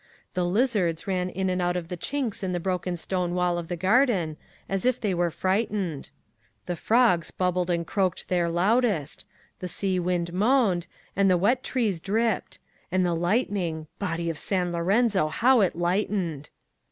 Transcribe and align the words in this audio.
The 0.33 0.45
lizards 0.47 1.05
ran 1.05 1.29
in 1.29 1.47
and 1.47 1.61
out 1.61 1.77
of 1.77 1.87
the 1.89 1.95
chinks 1.95 2.41
in 2.43 2.53
the 2.53 2.59
broken 2.59 2.97
stone 2.97 3.35
wall 3.35 3.59
of 3.59 3.67
the 3.67 3.75
garden, 3.75 4.35
as 4.67 4.83
if 4.83 4.99
they 4.99 5.13
were 5.13 5.29
frightened; 5.29 6.09
the 6.65 6.75
frogs 6.75 7.29
bubbled 7.29 7.69
and 7.69 7.85
croaked 7.85 8.27
their 8.27 8.49
loudest; 8.49 9.25
the 9.59 9.67
sea 9.67 9.99
wind 9.99 10.33
moaned, 10.33 10.87
and 11.15 11.29
the 11.29 11.37
wet 11.37 11.63
trees 11.63 12.01
dripped; 12.01 12.57
and 12.91 13.05
the 13.05 13.13
lightning—body 13.13 14.27
of 14.31 14.39
San 14.39 14.71
Lorenzo, 14.71 15.27
how 15.27 15.61
it 15.61 15.75
lightened! 15.75 16.49